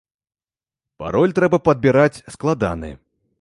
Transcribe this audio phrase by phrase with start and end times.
[1.03, 2.91] Пароль трэба падбіраць складаны.